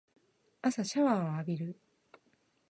[0.63, 1.79] 朝シャワーを浴びる